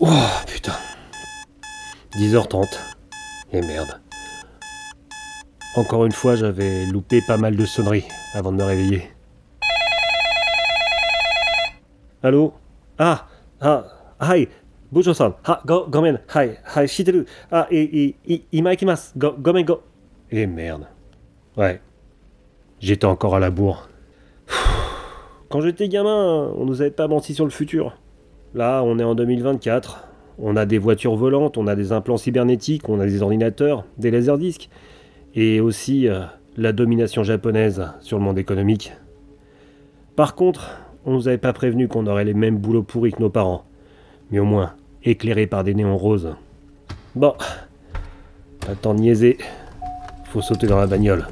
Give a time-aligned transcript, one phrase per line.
[0.00, 0.06] Oh
[0.46, 0.74] putain.
[2.12, 2.66] 10h30.
[3.52, 4.00] Et merde.
[5.76, 9.10] Encore une fois, j'avais loupé pas mal de sonneries avant de me réveiller.
[12.22, 12.52] Allô?
[12.98, 13.26] Ah
[13.60, 13.84] Ah
[14.20, 14.48] Hi
[14.90, 18.16] Bujo-san Ah go, Gomen Hi Hi Shiteru Ah et
[18.52, 19.82] Imaikimasu go, Gomen go
[20.32, 20.86] Et merde.
[21.56, 21.80] Ouais.
[22.80, 23.88] J'étais encore à la bourre.
[25.48, 27.96] Quand j'étais gamin, on nous avait pas menti sur le futur.
[28.54, 30.08] Là, on est en 2024.
[30.38, 34.10] On a des voitures volantes, on a des implants cybernétiques, on a des ordinateurs, des
[34.10, 34.70] laserdiscs.
[35.34, 36.22] Et aussi euh,
[36.56, 38.92] la domination japonaise sur le monde économique.
[40.16, 43.30] Par contre, on nous avait pas prévenu qu'on aurait les mêmes boulots pourris que nos
[43.30, 43.64] parents.
[44.30, 46.34] Mais au moins, éclairés par des néons roses.
[47.14, 47.34] Bon.
[48.82, 49.38] Pas niaiser.
[50.26, 51.26] Faut sauter dans la bagnole.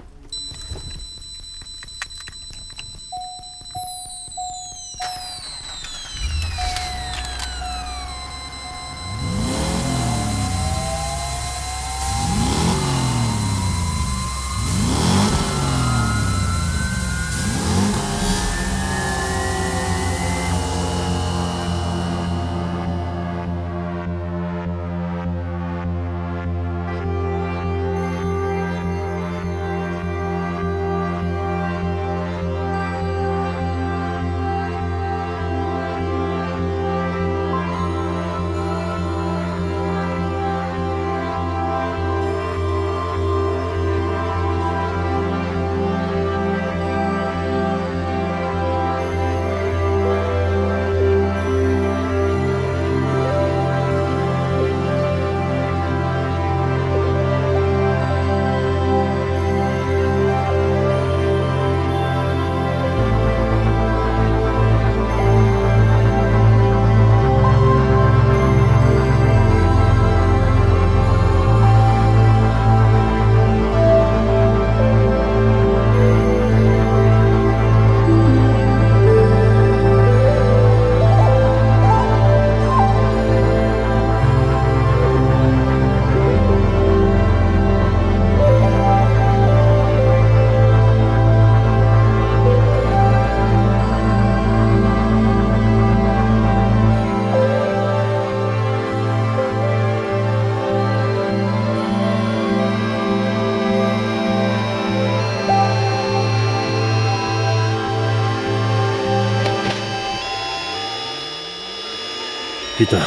[112.77, 113.01] Putain.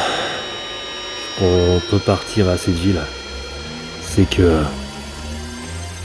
[1.40, 3.00] On peut partir à cette ville.
[4.02, 4.62] C'est que.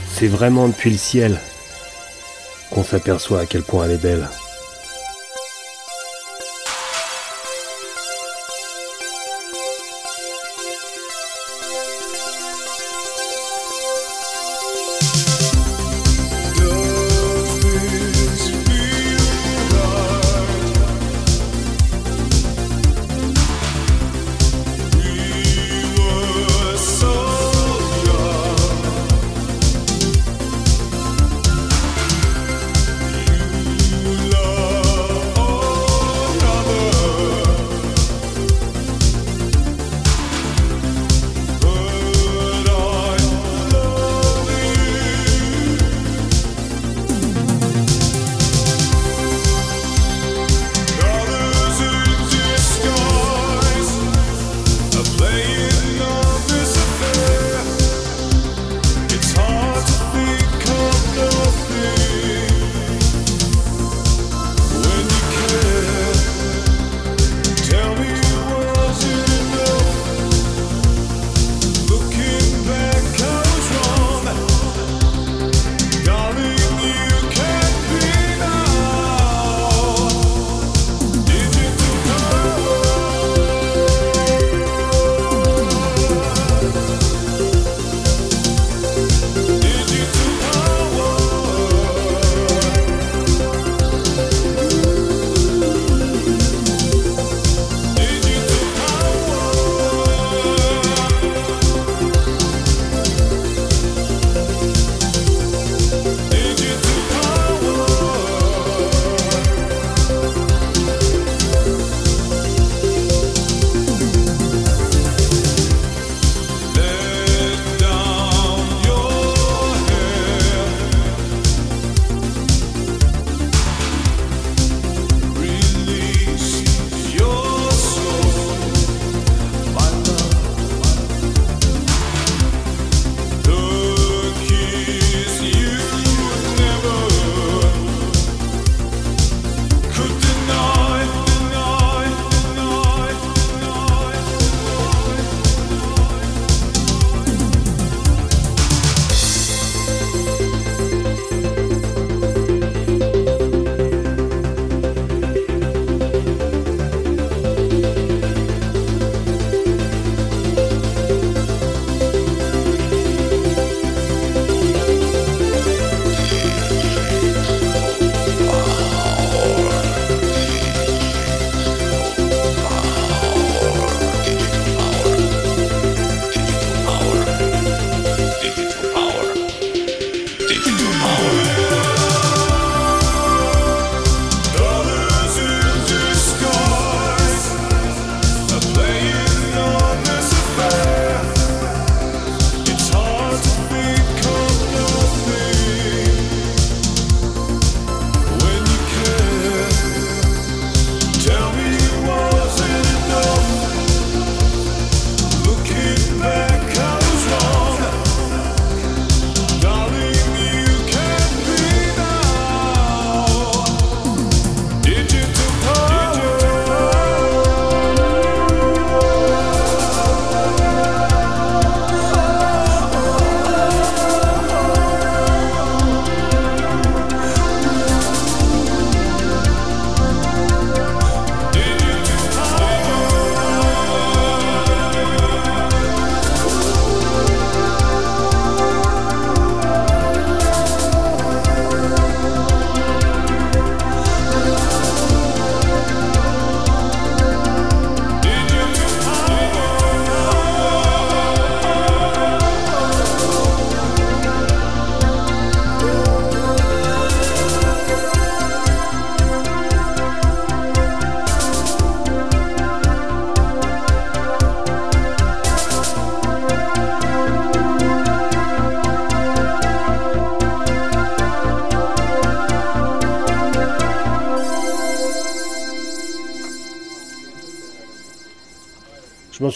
[0.08, 1.40] C'est vraiment depuis le ciel
[2.70, 4.28] qu'on s'aperçoit à quel point elle est belle.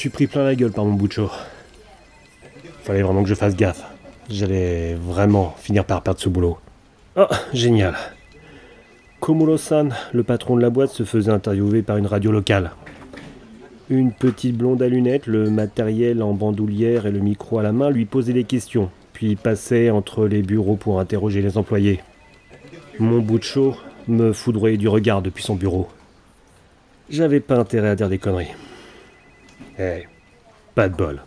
[0.00, 1.31] Suis pris plein la gueule par mon chaud.
[2.85, 3.85] Fallait vraiment que je fasse gaffe.
[4.31, 6.58] J'allais vraiment finir par perdre ce boulot.
[7.17, 7.94] Oh, génial.
[9.20, 12.70] Komuro-san, le patron de la boîte, se faisait interviewer par une radio locale.
[13.91, 17.91] Une petite blonde à lunettes, le matériel en bandoulière et le micro à la main
[17.91, 22.00] lui posait des questions, puis passait entre les bureaux pour interroger les employés.
[22.99, 23.76] Mon bout de chaud
[24.08, 25.88] me foudroyait du regard depuis son bureau.
[27.11, 28.55] J'avais pas intérêt à dire des conneries.
[29.79, 30.05] Eh,
[30.75, 31.23] pas de bol.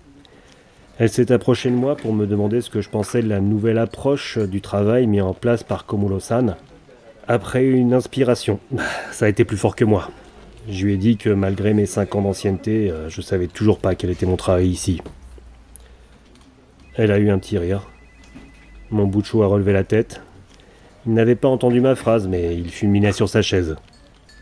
[1.00, 3.80] Elle s'est approchée de moi pour me demander ce que je pensais de la nouvelle
[3.80, 6.56] approche du travail mis en place par Komuro-san.
[7.28, 8.60] Après une inspiration,
[9.12, 10.10] ça a été plus fort que moi.
[10.70, 13.96] Je lui ai dit que malgré mes 5 ans d'ancienneté, euh, je savais toujours pas
[13.96, 15.02] quel était mon travail ici.
[16.96, 17.90] Elle a eu un petit rire.
[18.92, 20.22] Mon bout de chou a relevé la tête.
[21.06, 23.76] Il n'avait pas entendu ma phrase, mais il fulminait sur sa chaise.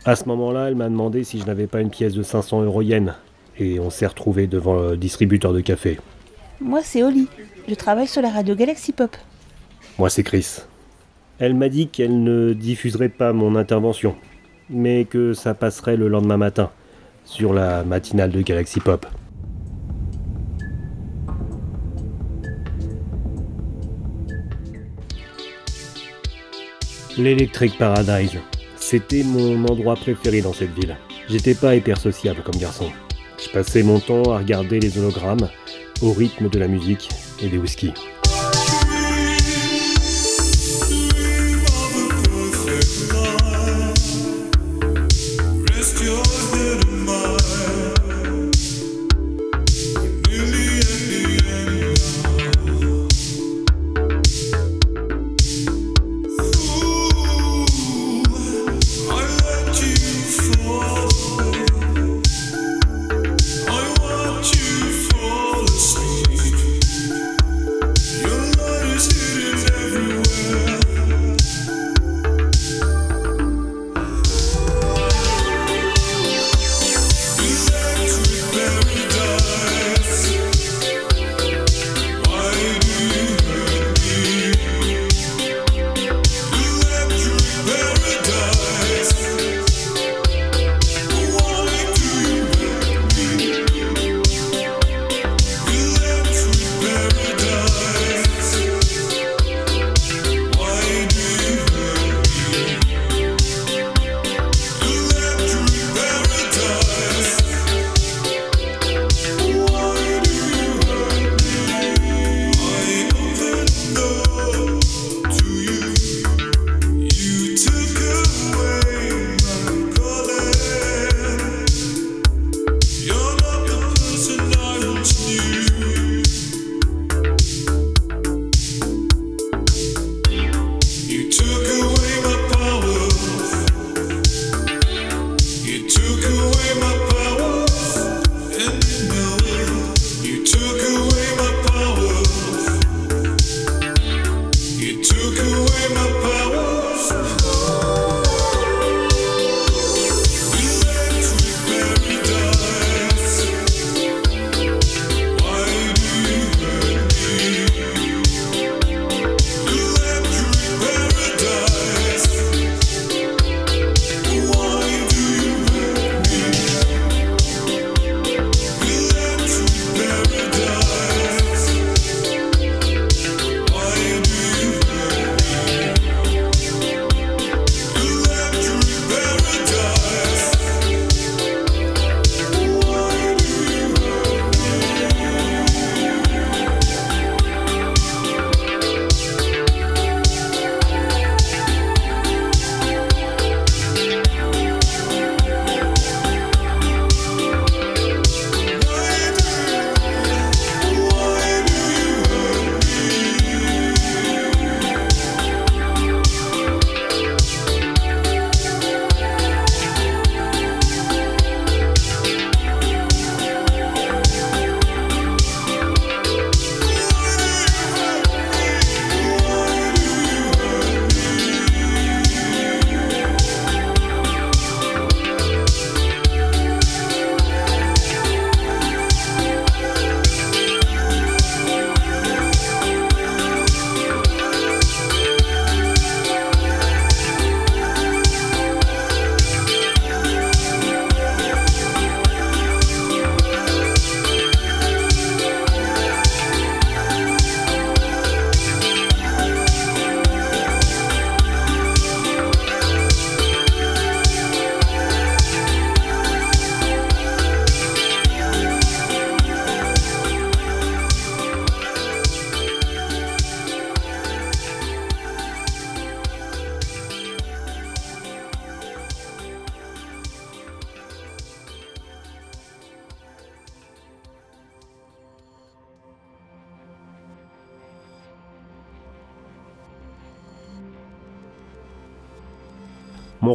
[0.04, 2.82] À ce moment-là, elle m'a demandé si je n'avais pas une pièce de 500 euros
[2.82, 3.14] yens,
[3.58, 5.98] et on s'est retrouvé devant le distributeur de café.
[6.60, 7.28] Moi, c'est Oli.
[7.68, 9.16] Je travaille sur la radio Galaxy Pop.
[9.98, 10.58] Moi, c'est Chris.
[11.38, 14.14] Elle m'a dit qu'elle ne diffuserait pas mon intervention,
[14.70, 16.70] mais que ça passerait le lendemain matin,
[17.24, 19.06] sur la matinale de Galaxy Pop.
[27.18, 28.38] L'Electric Paradise,
[28.76, 30.96] c'était mon endroit préféré dans cette ville.
[31.28, 32.90] J'étais pas hyper sociable comme garçon.
[33.44, 35.48] Je passais mon temps à regarder les hologrammes
[36.00, 37.08] au rythme de la musique
[37.42, 37.92] et des whisky.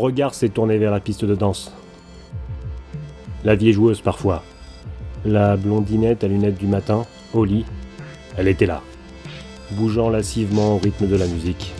[0.08, 1.74] Regard s'est tourné vers la piste de danse.
[3.44, 4.42] La vieille joueuse parfois.
[5.26, 7.66] La blondinette à lunettes du matin, au lit,
[8.38, 8.82] elle était là,
[9.72, 11.74] bougeant lascivement au rythme de la musique.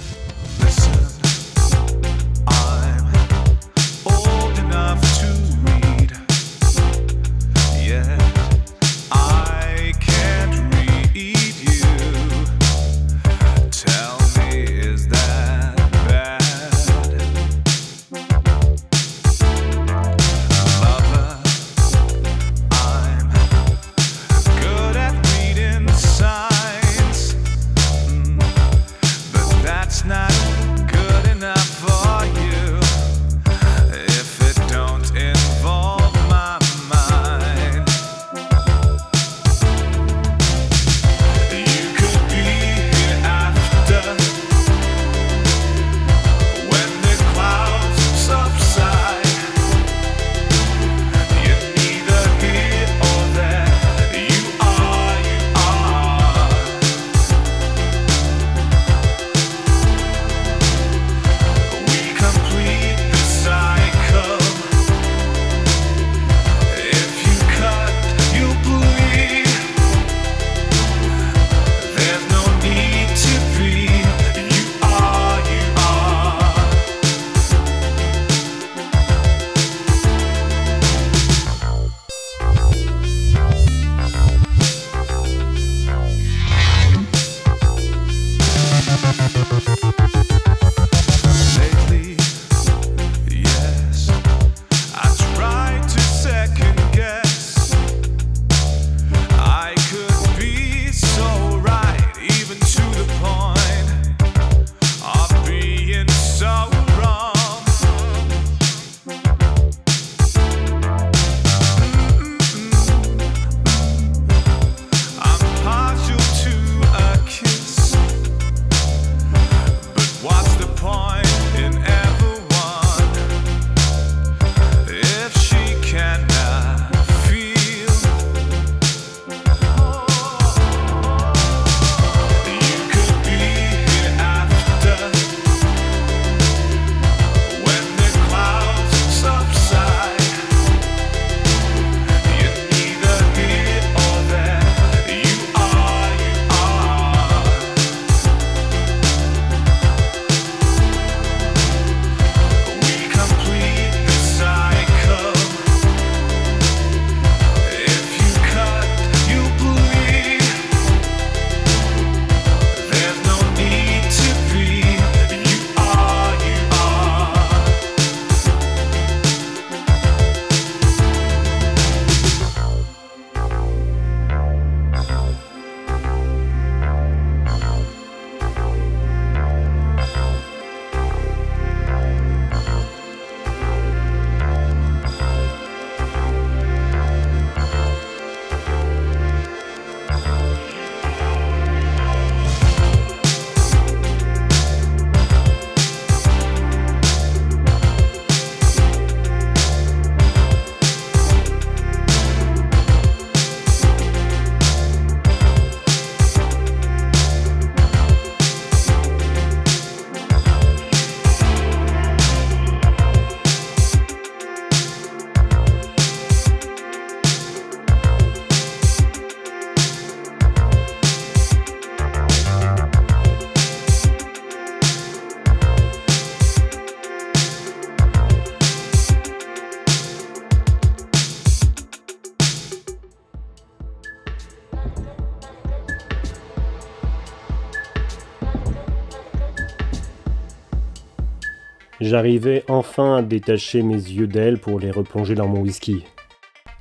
[242.08, 246.06] J'arrivais enfin à détacher mes yeux d'elle pour les replonger dans mon whisky.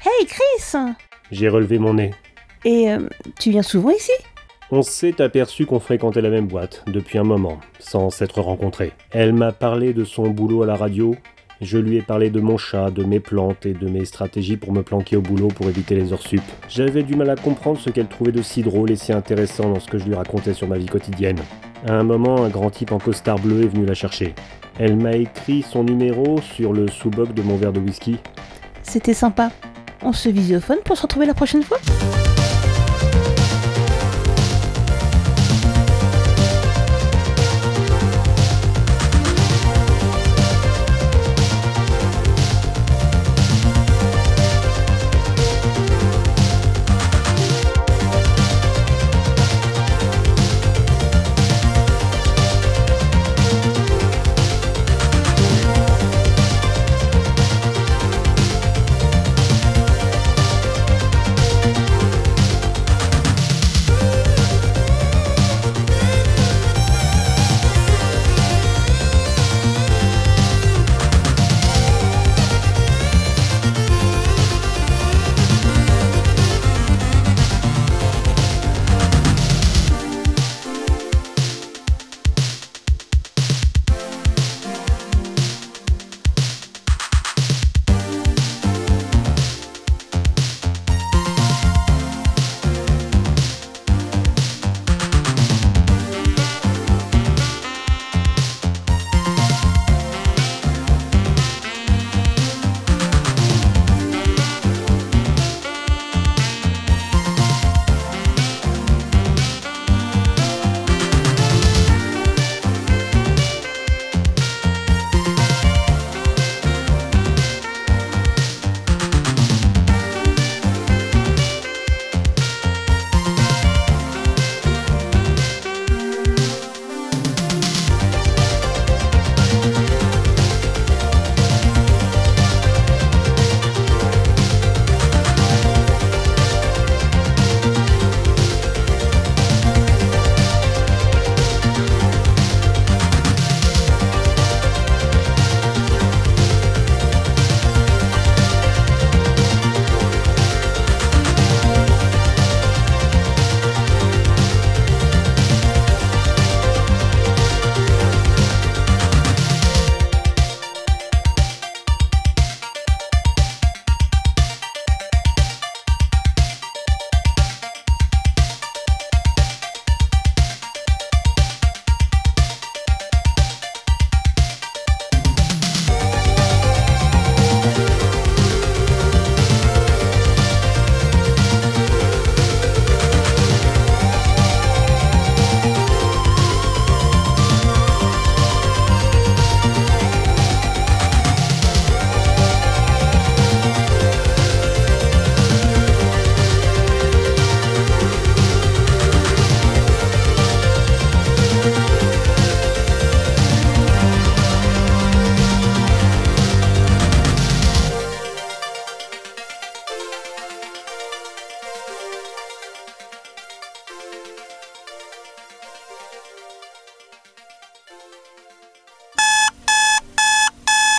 [0.05, 0.79] Hey Chris
[1.33, 2.13] J'ai relevé mon nez.
[2.65, 3.01] Et euh,
[3.41, 4.13] tu viens souvent ici?
[4.71, 8.93] On s'est aperçu qu'on fréquentait la même boîte depuis un moment, sans s'être rencontrés.
[9.11, 11.17] Elle m'a parlé de son boulot à la radio.
[11.61, 14.73] Je lui ai parlé de mon chat, de mes plantes et de mes stratégies pour
[14.73, 16.43] me planquer au boulot pour éviter les heures sup.
[16.69, 19.81] J'avais du mal à comprendre ce qu'elle trouvait de si drôle et si intéressant dans
[19.81, 21.41] ce que je lui racontais sur ma vie quotidienne.
[21.89, 24.35] À un moment, un grand type en costard bleu est venu la chercher.
[24.79, 28.17] Elle m'a écrit son numéro sur le sous-boc de mon verre de whisky.
[28.83, 29.51] C'était sympa.
[30.03, 31.79] On se visiophone pour se retrouver la prochaine fois?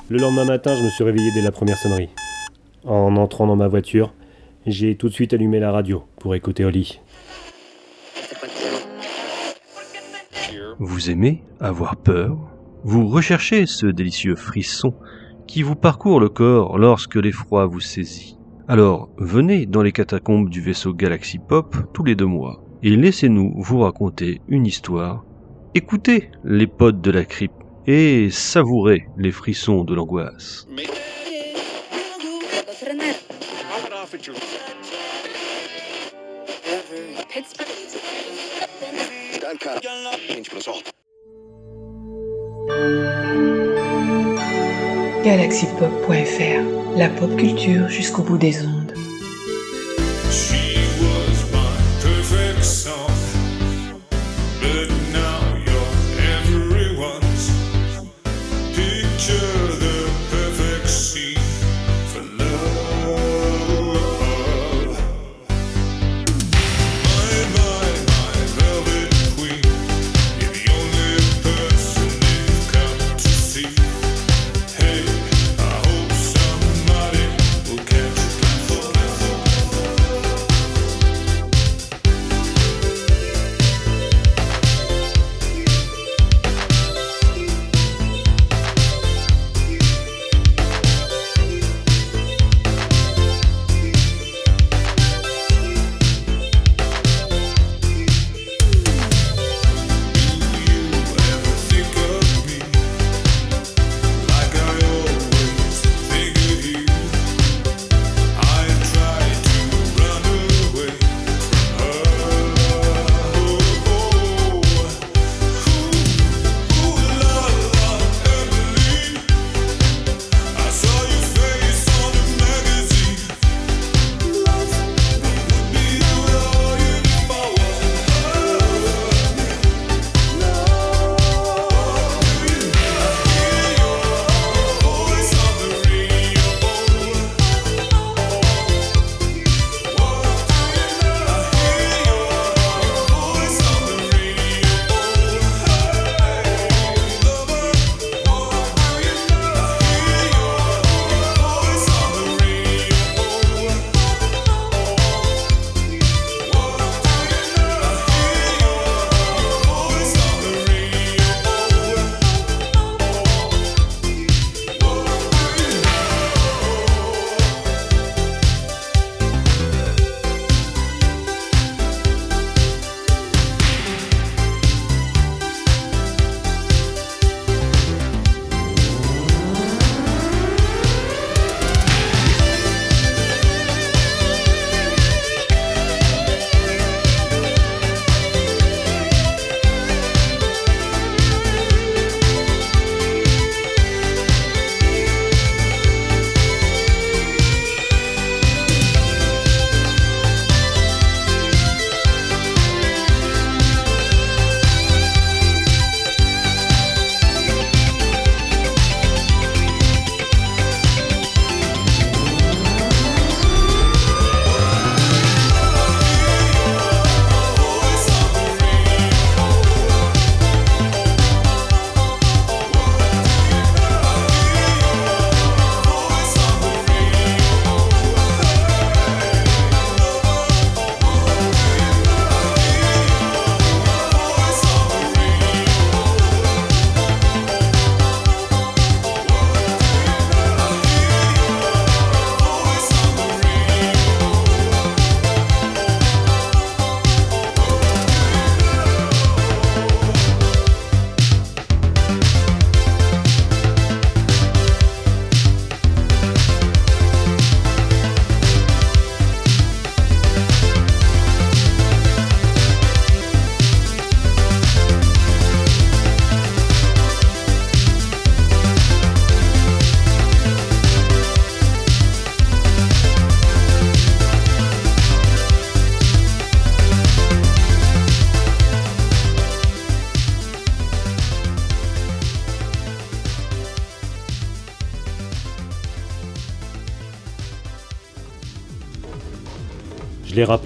[0.09, 2.07] Le lendemain matin, je me suis réveillé dès la première sonnerie.
[2.85, 4.13] En entrant dans ma voiture,
[4.65, 7.01] j'ai tout de suite allumé la radio pour écouter Oli.
[10.79, 12.37] Vous aimez avoir peur?
[12.85, 14.93] Vous recherchez ce délicieux frisson
[15.45, 18.37] qui vous parcourt le corps lorsque l'effroi vous saisit.
[18.69, 23.55] Alors venez dans les catacombes du vaisseau Galaxy Pop tous les deux mois et laissez-nous
[23.57, 25.25] vous raconter une histoire.
[25.75, 27.56] Écoutez les potes de la crypte
[27.87, 30.67] et savourez les frissons de l'angoisse.
[45.23, 48.76] galaxypop.fr, la pop culture jusqu'au bout des ondes.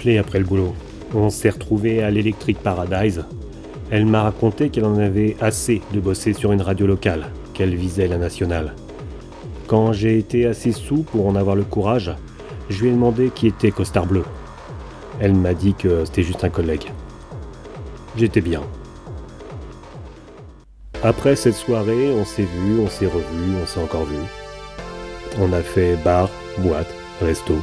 [0.04, 0.74] L'ai après le boulot.
[1.14, 3.24] On s'est retrouvé à l'Electric Paradise.
[3.90, 8.08] Elle m'a raconté qu'elle en avait assez de bosser sur une radio locale, qu'elle visait
[8.08, 8.74] la nationale.
[9.66, 12.12] Quand j'ai été assez sous pour en avoir le courage,
[12.68, 14.24] je lui ai demandé qui était Costard Bleu.
[15.20, 16.90] Elle m'a dit que c'était juste un collègue.
[18.16, 18.60] J'étais bien.
[21.02, 24.18] Après cette soirée, on s'est vu, on s'est revu, on s'est encore vu.
[25.40, 27.54] On a fait bar, boîte, resto.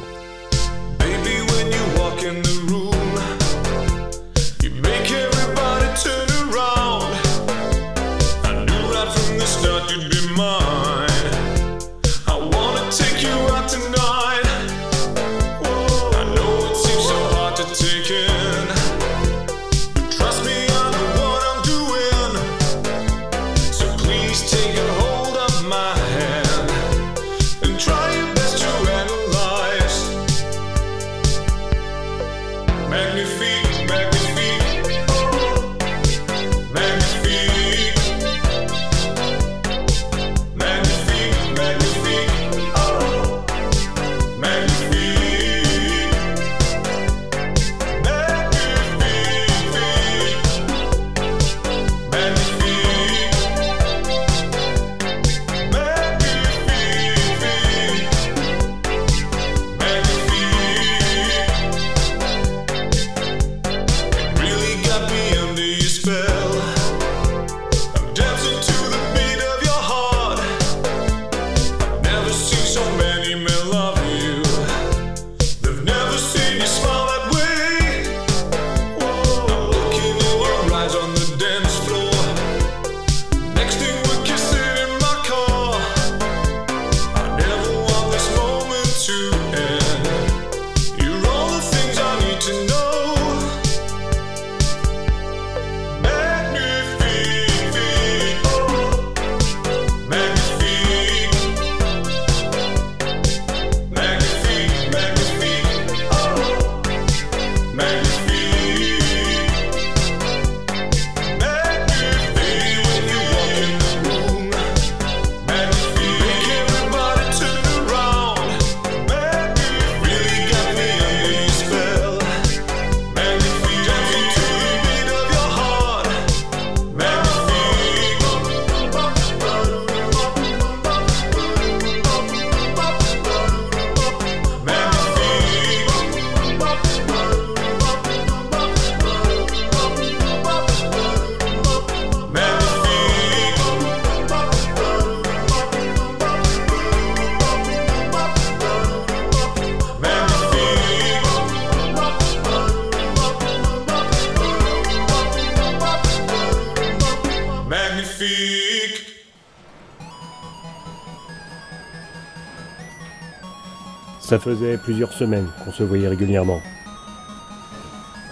[164.50, 166.60] Faisait plusieurs semaines qu'on se voyait régulièrement.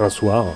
[0.00, 0.46] Un soir,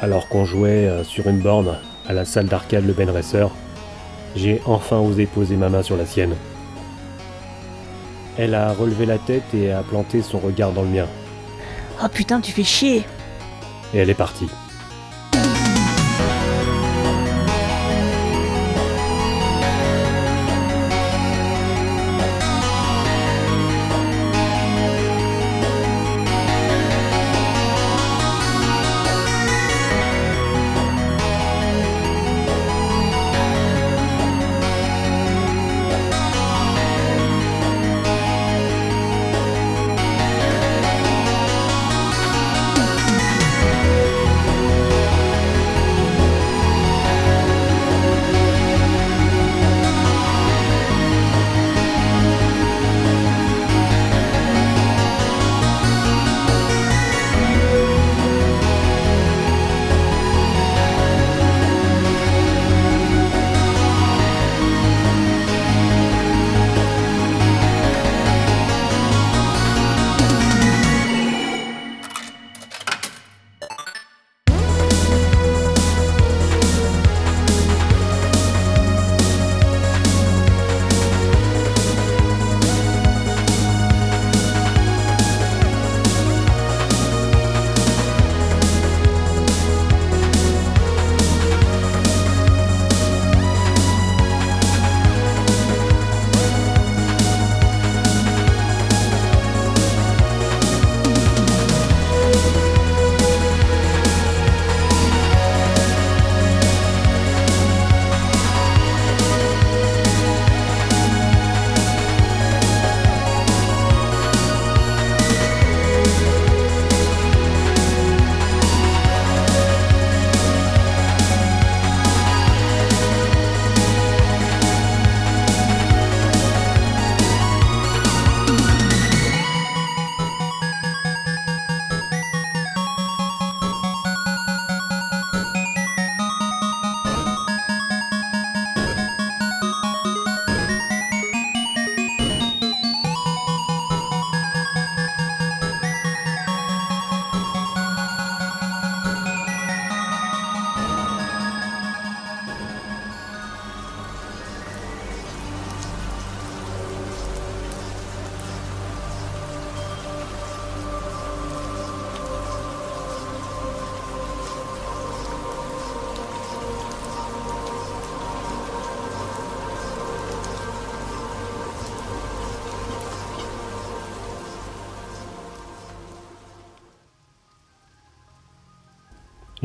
[0.00, 3.50] alors qu'on jouait euh, sur une borne à la salle d'arcade Le Ben Racer,
[4.36, 6.34] j'ai enfin osé poser ma main sur la sienne.
[8.38, 11.06] Elle a relevé la tête et a planté son regard dans le mien.
[12.02, 13.04] Oh putain, tu fais chier
[13.92, 14.48] Et elle est partie.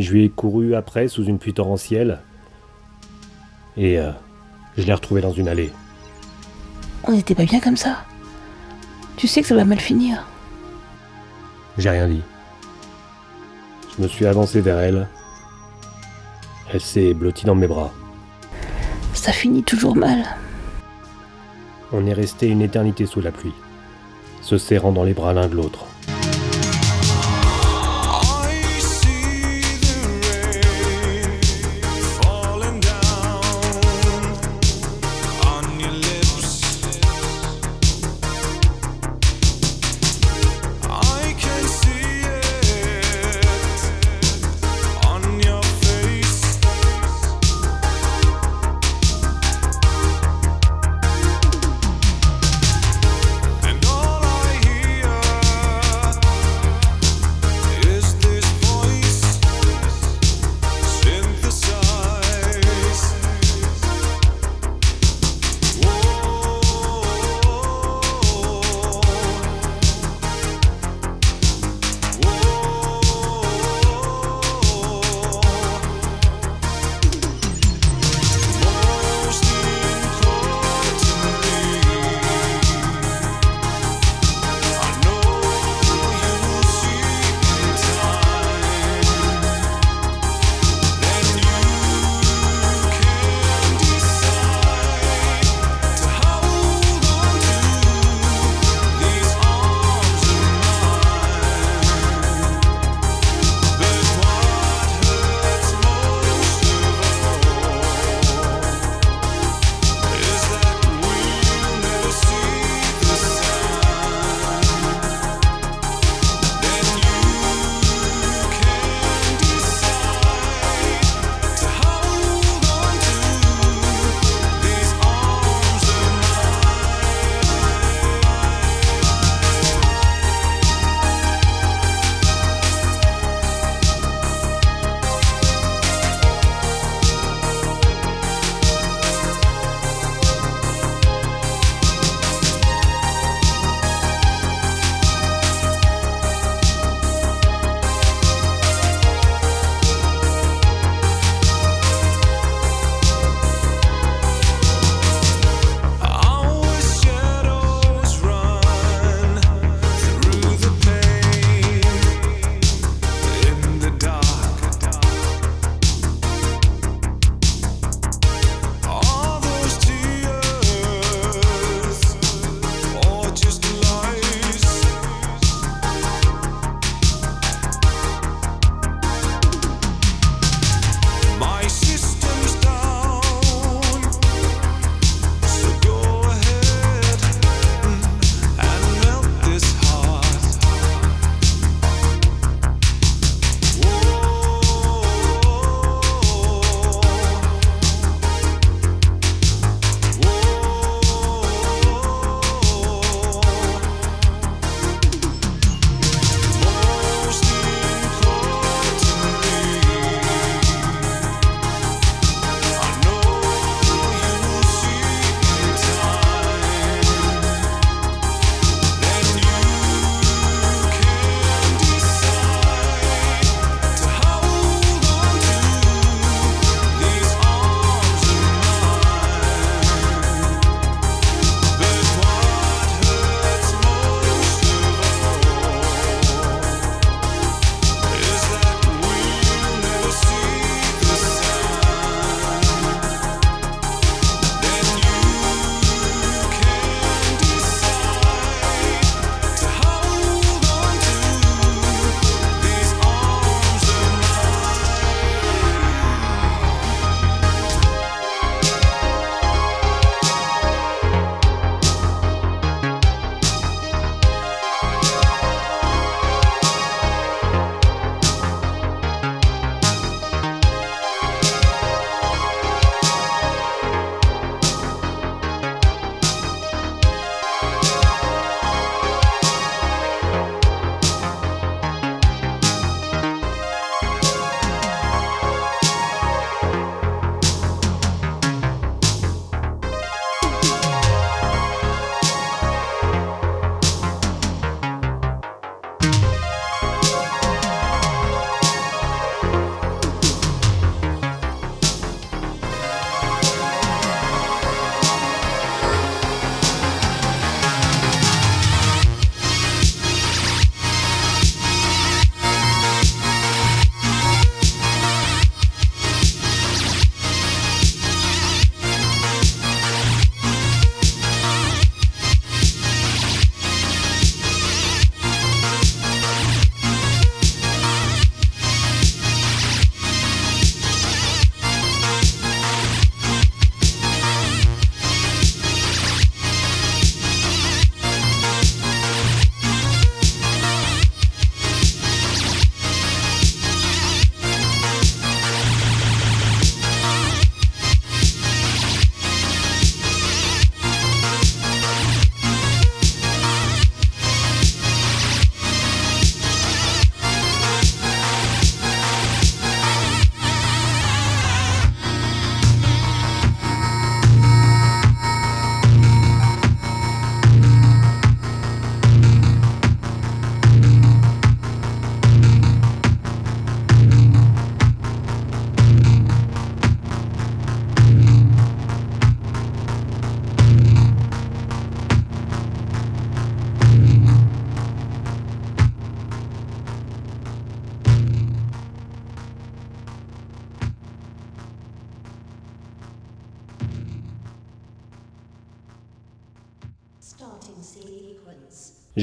[0.01, 2.21] Je lui ai couru après sous une pluie torrentielle.
[3.77, 4.11] Et euh,
[4.75, 5.71] je l'ai retrouvé dans une allée.
[7.03, 8.03] On n'était pas bien comme ça.
[9.15, 10.25] Tu sais que ça va mal finir.
[11.77, 12.23] J'ai rien dit.
[13.95, 15.07] Je me suis avancé vers elle.
[16.73, 17.93] Elle s'est blottie dans mes bras.
[19.13, 20.23] Ça finit toujours mal.
[21.91, 23.53] On est resté une éternité sous la pluie,
[24.41, 25.85] se serrant dans les bras l'un de l'autre.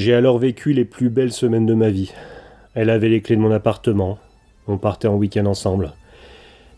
[0.09, 2.11] J'ai alors vécu les plus belles semaines de ma vie.
[2.73, 4.17] Elle avait les clés de mon appartement.
[4.67, 5.93] On partait en week-end ensemble.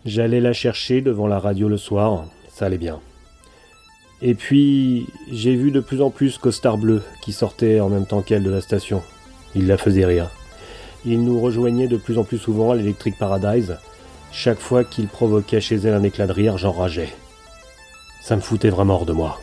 [0.04, 2.26] J'allais la chercher devant la radio le soir.
[2.50, 3.00] Ça allait bien.
[4.22, 8.22] Et puis, j'ai vu de plus en plus Costard Bleu qui sortait en même temps
[8.22, 9.02] qu'elle de la station.
[9.56, 10.30] Il la faisait rire.
[11.06, 13.78] Il nous rejoignait de plus en plus souvent à l'Electric Paradise.
[14.34, 17.14] Chaque fois qu'il provoquait chez elle un éclat de rire, j'enrageais.
[18.22, 19.40] Ça me foutait vraiment hors de moi.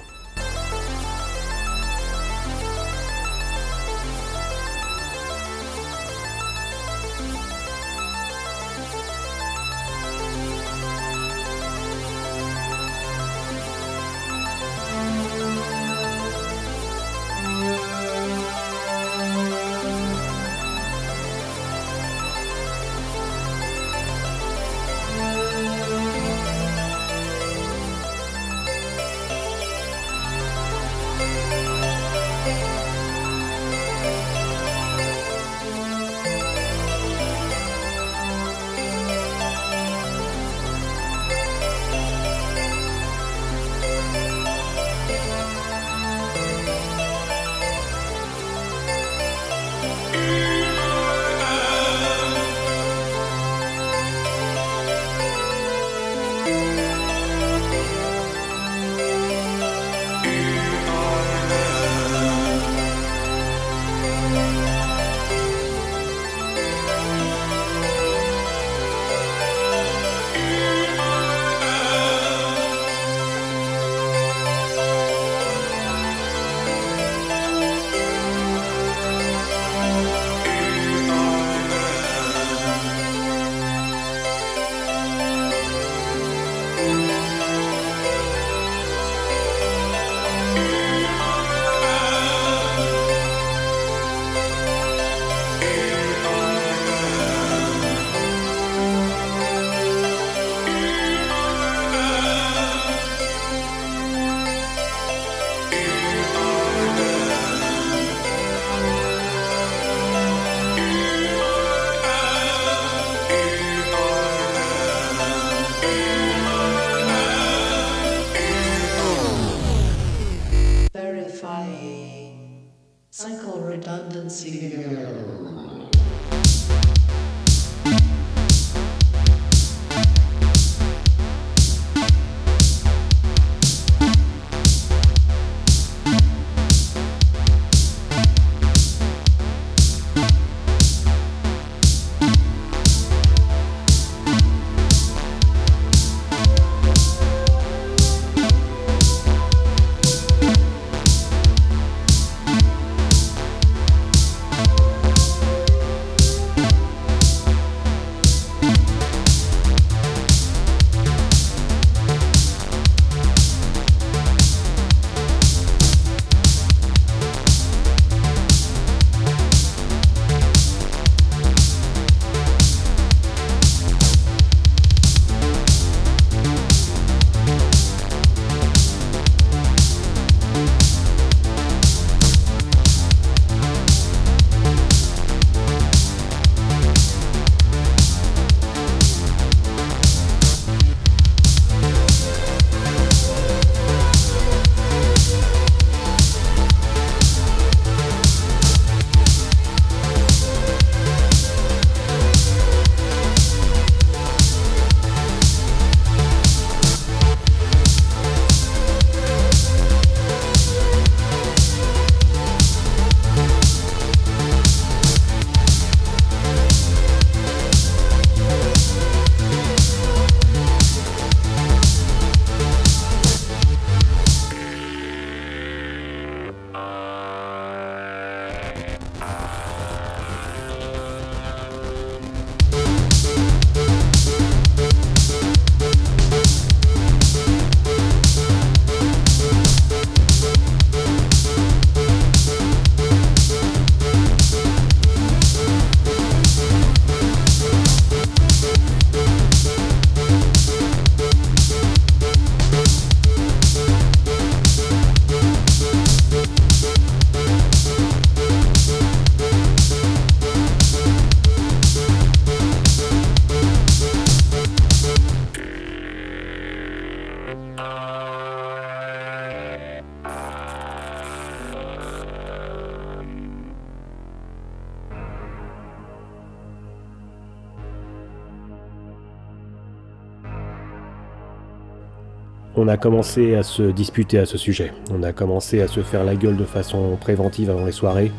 [282.89, 284.95] On a commencé à se disputer à ce sujet.
[285.11, 288.33] On a commencé à se faire la gueule de façon préventive avant les soirées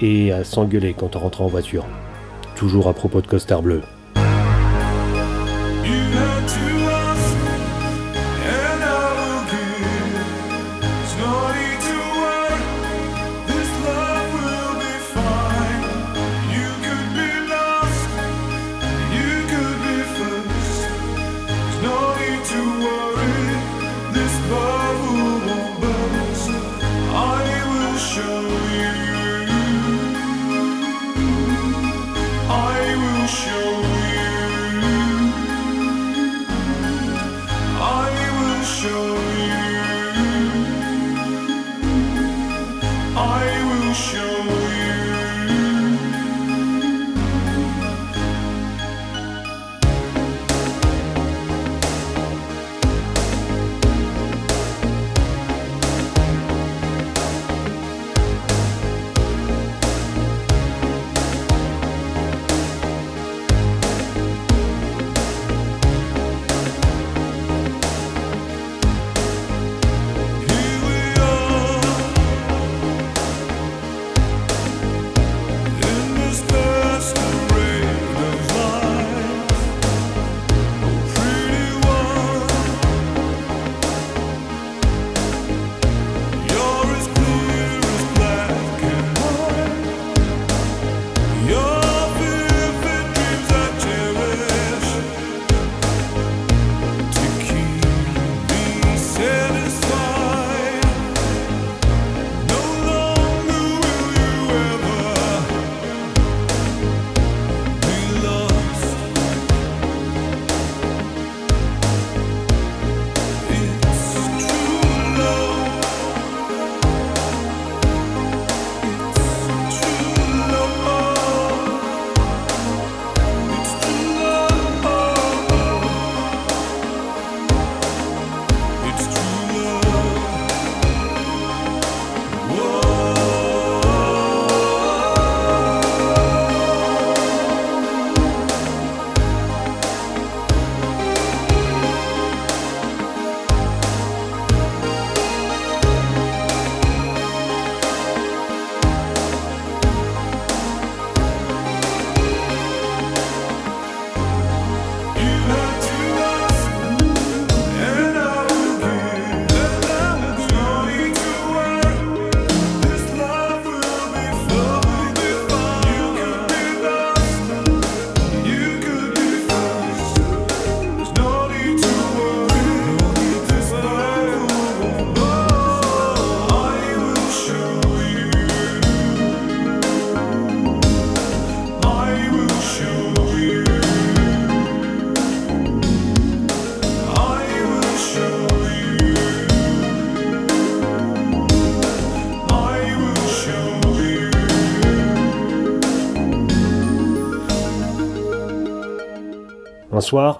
[0.00, 1.84] et à s'engueuler quand on rentrait en voiture.
[2.56, 3.82] Toujours à propos de costard bleu.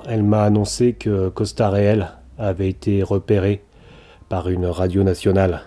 [0.09, 3.65] Elle m'a annoncé que Costa Réel avait été repéré
[4.29, 5.63] par une radio nationale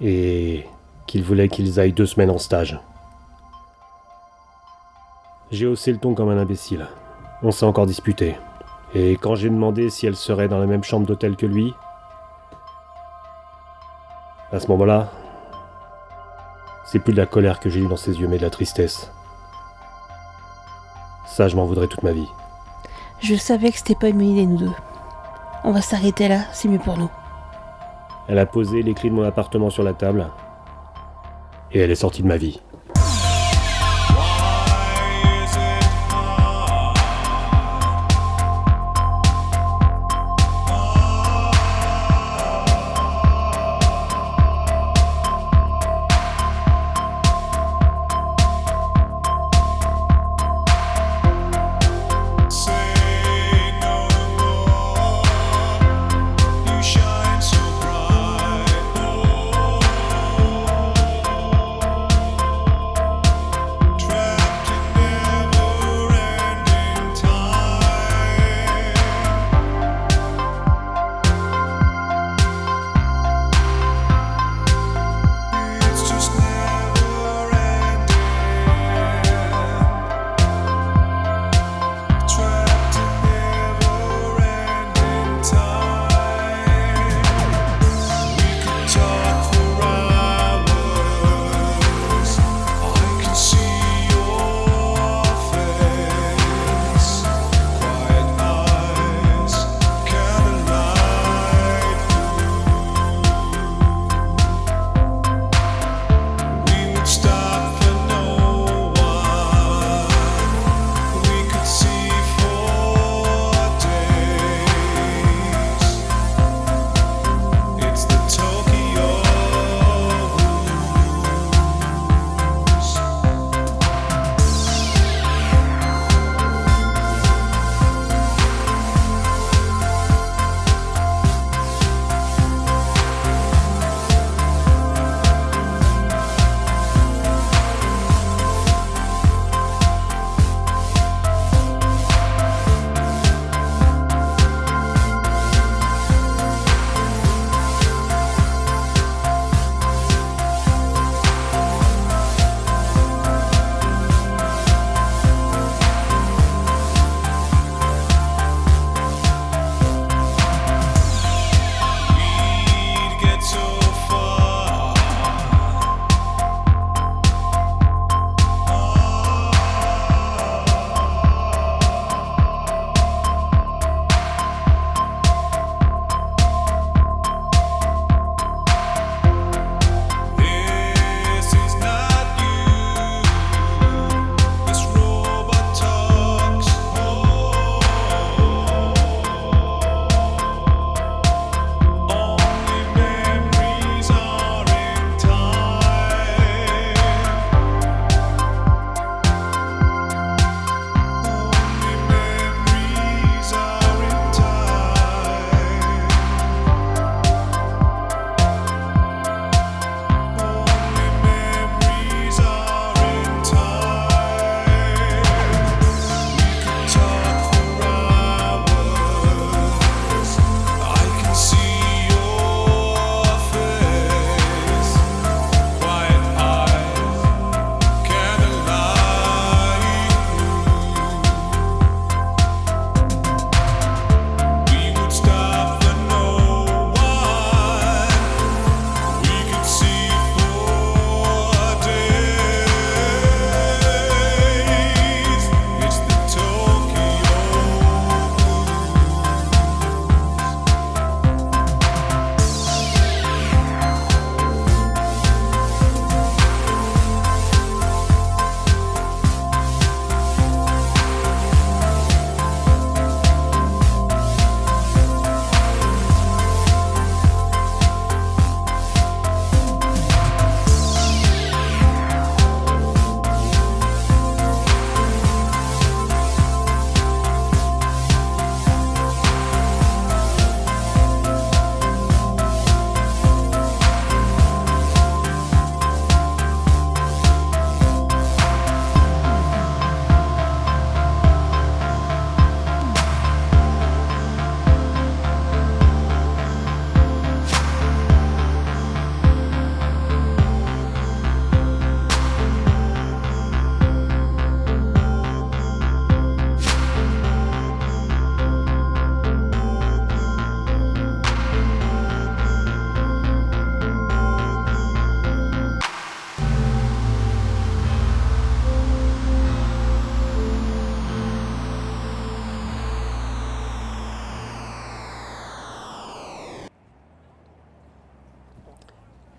[0.00, 0.66] et
[1.06, 2.80] qu'il voulait qu'ils aillent deux semaines en stage.
[5.52, 6.86] J'ai haussé le ton comme un imbécile.
[7.42, 8.36] On s'est encore disputé.
[8.94, 11.72] Et quand j'ai demandé si elle serait dans la même chambre d'hôtel que lui,
[14.52, 15.10] à ce moment-là,
[16.86, 19.12] c'est plus de la colère que j'ai eu dans ses yeux, mais de la tristesse.
[21.26, 22.28] Ça, je m'en voudrais toute ma vie.
[23.20, 24.72] Je savais que c'était pas une bonne idée, nous deux.
[25.64, 27.10] On va s'arrêter là, c'est mieux pour nous.
[28.28, 30.26] Elle a posé les clés de mon appartement sur la table.
[31.72, 32.60] Et elle est sortie de ma vie.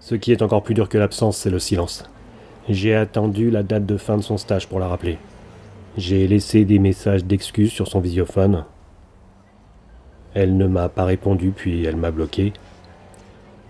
[0.08, 2.06] Ce qui est encore plus dur que l'absence, c'est le silence.
[2.70, 5.18] J'ai attendu la date de fin de son stage pour la rappeler.
[5.98, 8.64] J'ai laissé des messages d'excuses sur son visiophone.
[10.34, 12.54] Elle ne m'a pas répondu, puis elle m'a bloqué.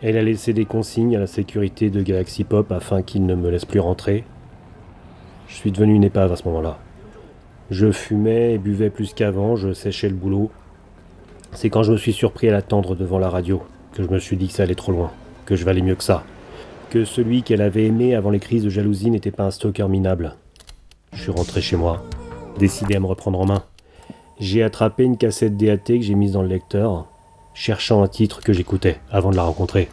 [0.03, 3.49] Elle a laissé des consignes à la sécurité de Galaxy Pop afin qu'il ne me
[3.49, 4.23] laisse plus rentrer.
[5.47, 6.77] Je suis devenu une épave à ce moment-là.
[7.71, 10.51] Je fumais et buvais plus qu'avant, je séchais le boulot.
[11.53, 13.63] C'est quand je me suis surpris à l'attendre devant la radio
[13.93, 15.11] que je me suis dit que ça allait trop loin,
[15.47, 16.23] que je valais mieux que ça,
[16.89, 20.35] que celui qu'elle avait aimé avant les crises de jalousie n'était pas un stalker minable.
[21.13, 22.03] Je suis rentré chez moi,
[22.59, 23.63] décidé à me reprendre en main.
[24.39, 27.07] J'ai attrapé une cassette DAT que j'ai mise dans le lecteur,
[27.53, 29.87] cherchant un titre que j'écoutais avant de la rencontrer.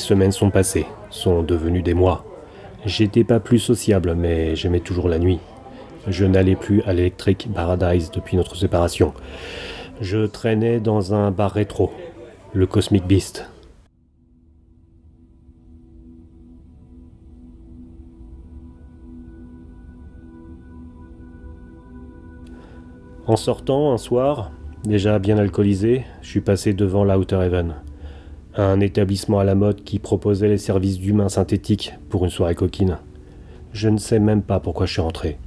[0.00, 2.24] Semaines sont passées, sont devenues des mois.
[2.84, 5.38] J'étais pas plus sociable, mais j'aimais toujours la nuit.
[6.08, 9.12] Je n'allais plus à l'Electric Paradise depuis notre séparation.
[10.00, 11.92] Je traînais dans un bar rétro,
[12.54, 13.46] le Cosmic Beast.
[23.26, 24.50] En sortant un soir,
[24.84, 27.74] déjà bien alcoolisé, je suis passé devant l'Outer Heaven,
[28.56, 32.98] un établissement à la mode qui proposait les services d'humains synthétiques pour une soirée coquine.
[33.72, 35.38] Je ne sais même pas pourquoi je suis rentré.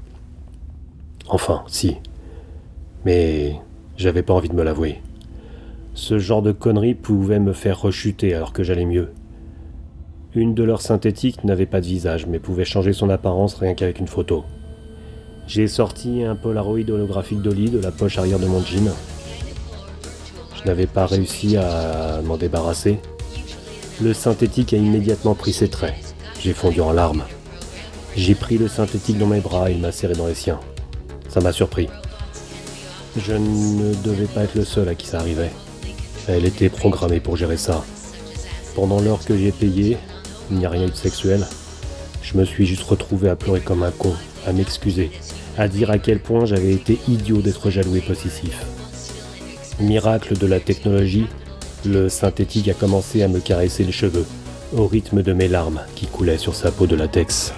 [1.28, 1.98] Enfin, si.
[3.06, 3.56] Mais
[3.98, 5.02] j'avais pas envie de me l'avouer.
[5.94, 9.12] Ce genre de conneries pouvait me faire rechuter alors que j'allais mieux.
[10.36, 14.00] Une de leurs synthétiques n'avait pas de visage, mais pouvait changer son apparence rien qu'avec
[14.00, 14.46] une photo.
[15.46, 18.90] J'ai sorti un Polaroid holographique d'Oli de la poche arrière de mon jean.
[20.64, 22.98] Je n'avais pas réussi à m'en débarrasser.
[24.02, 25.96] Le synthétique a immédiatement pris ses traits.
[26.40, 27.24] J'ai fondu en larmes.
[28.16, 30.60] J'ai pris le synthétique dans mes bras et il m'a serré dans les siens.
[31.28, 31.90] Ça m'a surpris.
[33.18, 35.52] Je ne devais pas être le seul à qui ça arrivait.
[36.30, 37.84] Elle était programmée pour gérer ça.
[38.74, 39.98] Pendant l'heure que j'ai payé,
[40.50, 41.46] il n'y a rien eu de sexuel.
[42.22, 44.14] Je me suis juste retrouvé à pleurer comme un con,
[44.48, 45.12] à m'excuser,
[45.58, 48.66] à dire à quel point j'avais été idiot d'être jaloux et possessif.
[49.80, 51.26] Miracle de la technologie,
[51.86, 54.26] le synthétique a commencé à me caresser les cheveux,
[54.76, 57.54] au rythme de mes larmes qui coulaient sur sa peau de latex.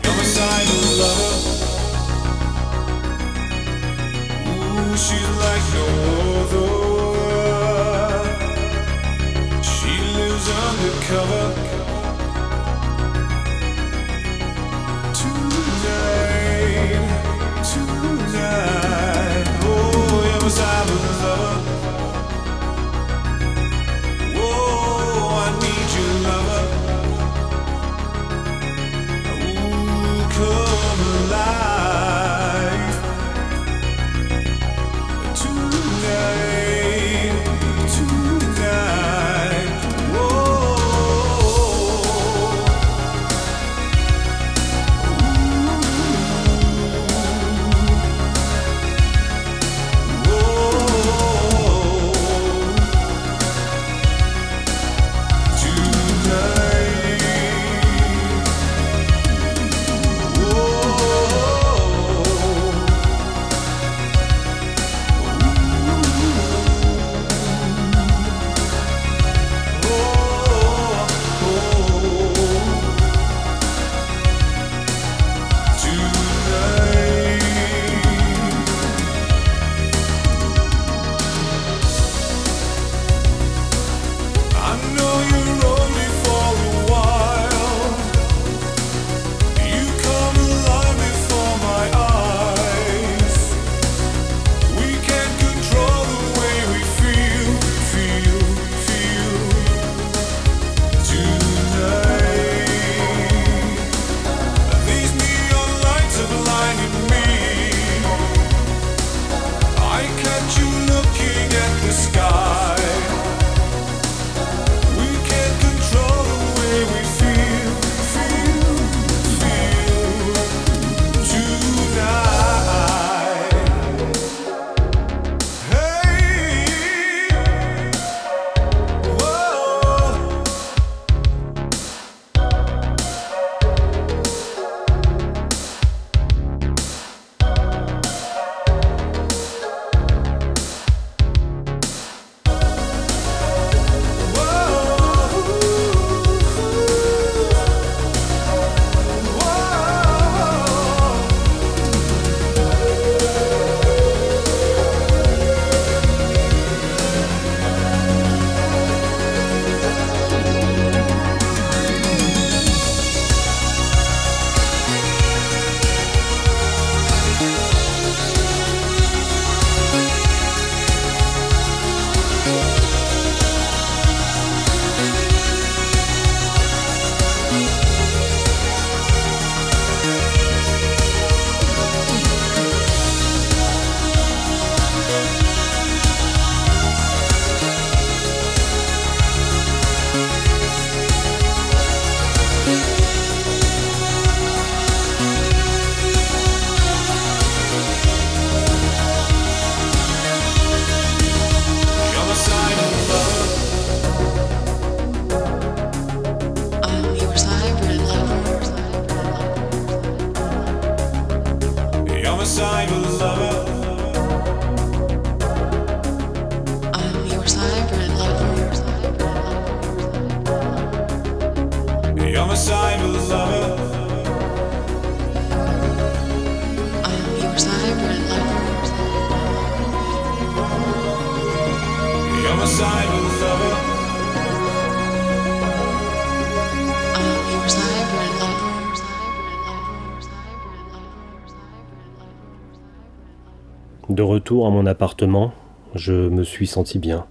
[244.46, 245.54] Retour à mon appartement,
[245.96, 247.26] je me suis senti bien.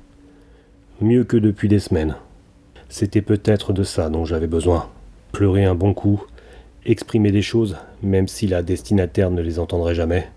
[1.00, 2.16] Mieux que depuis des semaines.
[2.88, 4.88] C'était peut-être de ça dont j'avais besoin.
[5.30, 6.24] Pleurer un bon coup,
[6.84, 10.28] exprimer des choses, même si la destinataire ne les entendrait jamais.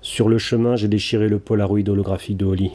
[0.00, 2.70] Sur le chemin, j'ai déchiré le polaroid holographique de Holly.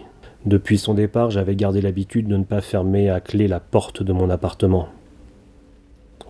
[0.46, 4.12] Depuis son départ, j'avais gardé l'habitude de ne pas fermer à clé la porte de
[4.12, 4.90] mon appartement,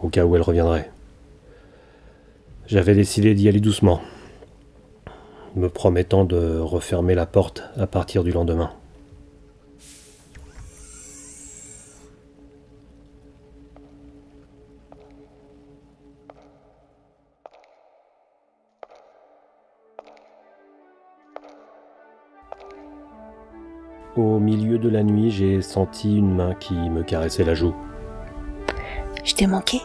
[0.04, 0.92] au cas où elle reviendrait.
[2.68, 4.02] J'avais décidé d'y aller doucement,
[5.56, 8.72] me promettant de refermer la porte à partir du lendemain.
[24.18, 27.74] Au milieu de la nuit, j'ai senti une main qui me caressait la joue.
[29.24, 29.80] Je t'ai manqué?